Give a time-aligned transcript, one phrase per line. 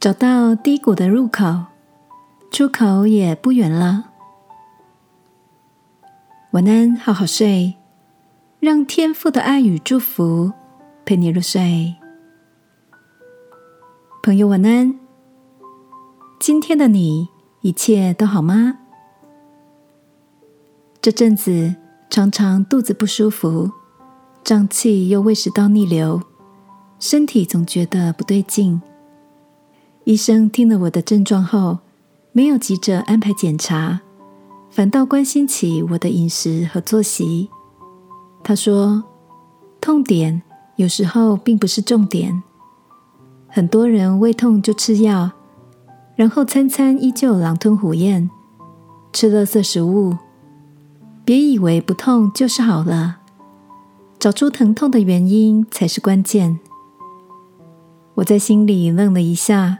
[0.00, 1.66] 找到低谷的入口，
[2.50, 4.12] 出口也不远了。
[6.52, 7.74] 晚安，好好睡，
[8.60, 10.50] 让天父的爱与祝福
[11.04, 11.96] 陪你入睡。
[14.22, 14.98] 朋友，晚安。
[16.40, 17.28] 今天的你
[17.60, 18.78] 一切都好吗？
[21.02, 21.74] 这阵子
[22.08, 23.70] 常常肚子不舒服，
[24.42, 26.22] 胀气又胃食道逆流，
[26.98, 28.80] 身体总觉得不对劲。
[30.04, 31.78] 医生听了我的症状后，
[32.32, 34.00] 没有急着安排检查，
[34.70, 37.48] 反倒关心起我的饮食和作息。
[38.42, 39.04] 他说
[39.80, 40.42] ：“痛点
[40.76, 42.42] 有时候并不是重点。
[43.48, 45.30] 很多人胃痛就吃药，
[46.16, 48.30] 然后餐餐依旧狼吞虎咽，
[49.12, 50.16] 吃垃圾食物。”
[51.22, 53.18] 别以为不痛就是好了，
[54.18, 56.58] 找出疼痛的原因才是关键。
[58.14, 59.78] 我在心里愣了一下，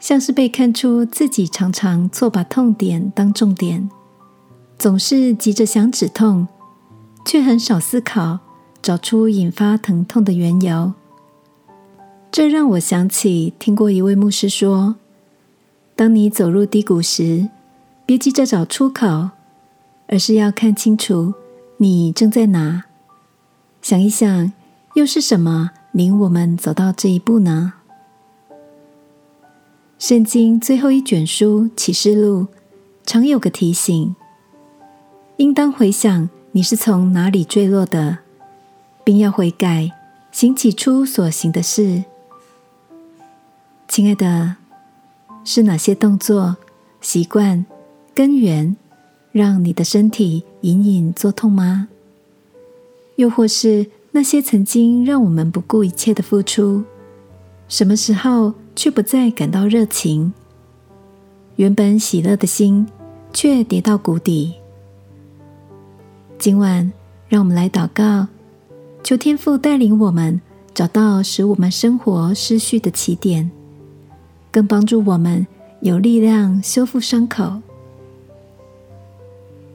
[0.00, 3.88] 像是被看出自己常常错把痛点当重点，
[4.76, 6.48] 总是急着想止痛，
[7.24, 8.40] 却很少思考
[8.82, 10.94] 找出引发疼痛的缘由。
[12.32, 14.96] 这让我想起听过一位牧师说
[15.94, 17.48] ：“当你走入低谷时，
[18.04, 19.30] 别急着找出口。”
[20.12, 21.34] 而是要看清楚
[21.76, 22.86] 你正在哪，
[23.80, 24.52] 想一想，
[24.94, 27.74] 又是什么领我们走到这一步呢？
[30.00, 32.46] 圣经最后一卷书启示录
[33.04, 34.16] 常有个提醒：
[35.36, 38.16] 应当回想你是从哪里坠落的，
[39.04, 39.92] 并要悔改，
[40.32, 42.02] 行起初所行的事。
[43.88, 44.56] 亲爱的，
[45.44, 46.56] 是哪些动作、
[47.02, 47.66] 习惯、
[48.14, 48.74] 根源？
[49.32, 51.88] 让你的身体隐隐作痛吗？
[53.16, 56.84] 又或是那些曾经让我们不顾一切的付出，
[57.68, 60.32] 什么时候却不再感到热情？
[61.56, 62.88] 原本喜乐的心
[63.30, 64.54] 却跌到谷底。
[66.38, 66.90] 今晚，
[67.28, 68.26] 让我们来祷告，
[69.04, 70.40] 求天父带领我们
[70.72, 73.50] 找到使我们生活失序的起点，
[74.50, 75.46] 更帮助我们
[75.82, 77.60] 有力量修复伤口。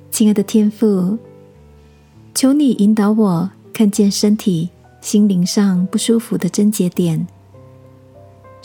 [0.10, 1.20] 亲爱的天父，
[2.34, 7.28] 求你引导我看见身体、心灵上不舒服的症结点，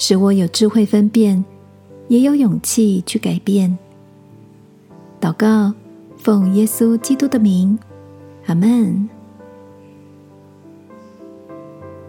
[0.01, 1.45] 使我有智慧分辨，
[2.09, 3.79] 也有勇气去改变。
[5.21, 5.75] 祷告，
[6.17, 7.79] 奉耶稣基督的名，
[8.47, 9.07] 阿门。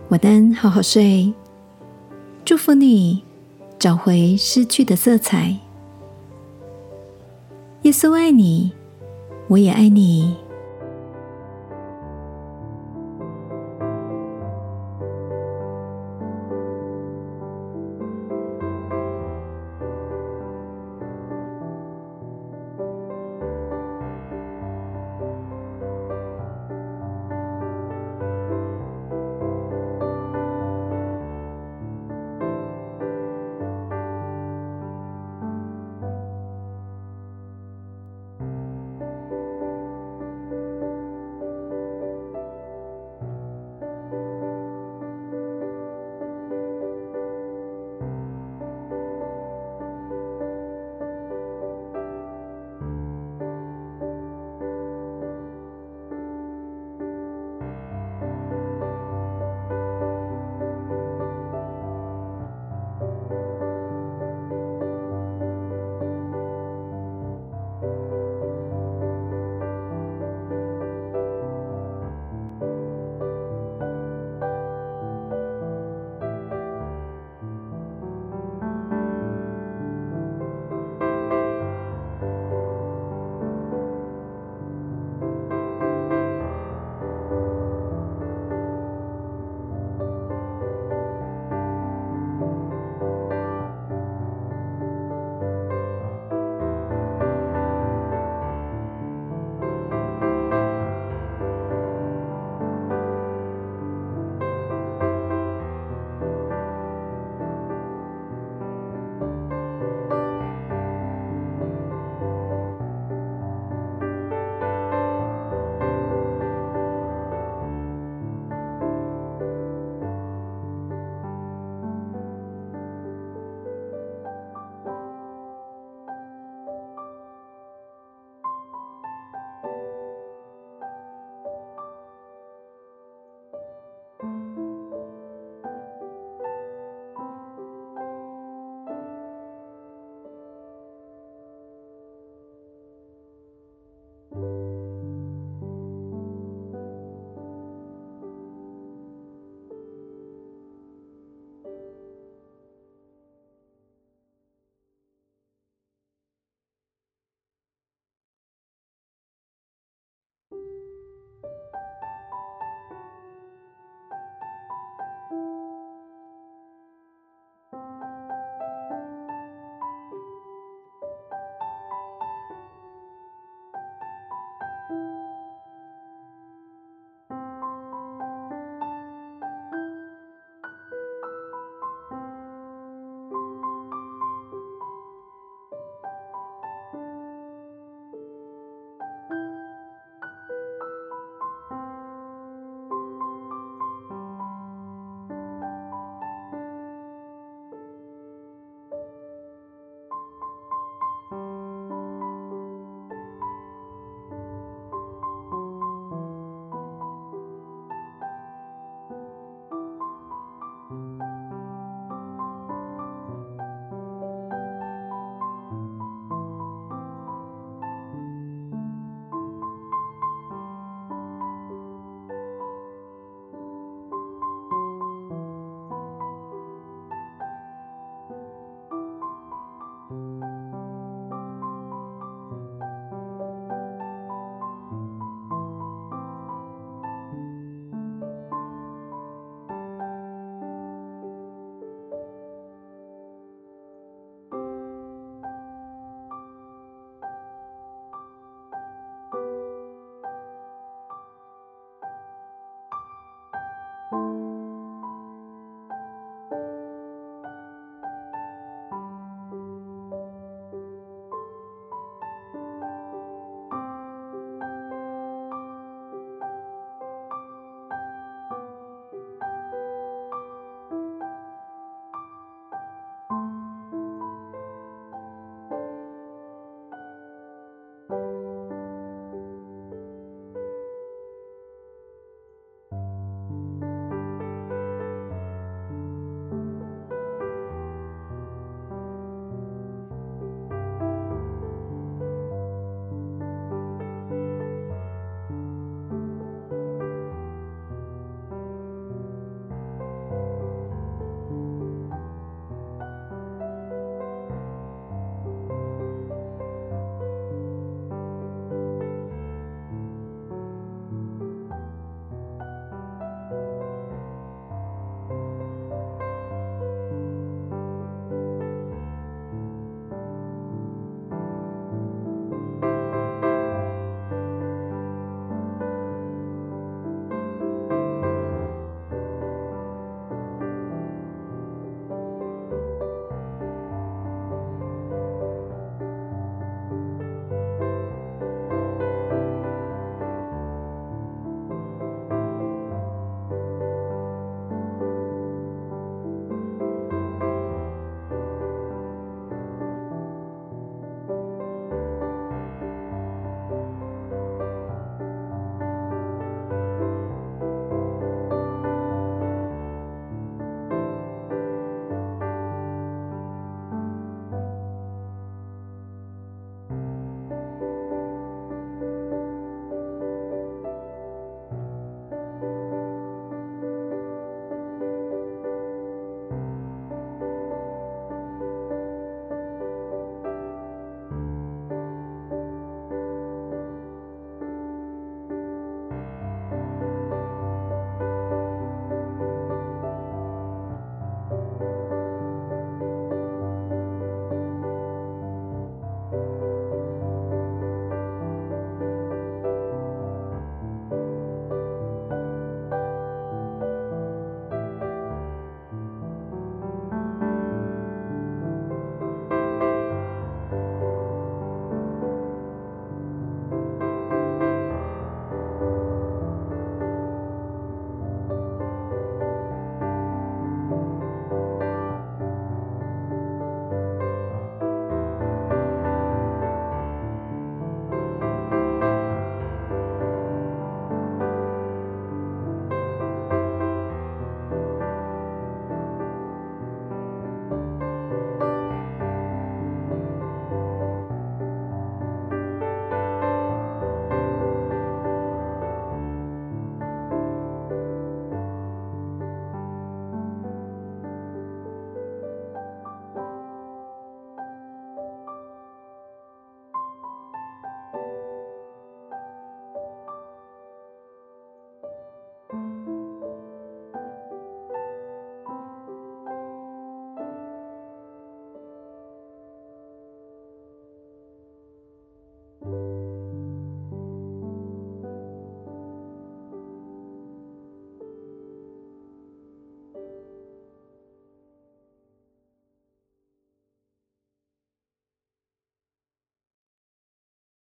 [0.07, 1.33] 晚安，好好睡。
[2.45, 3.25] 祝福你
[3.77, 5.57] 找回失去的色彩。
[7.81, 8.71] 耶稣爱你。
[9.49, 10.37] 我也爱你。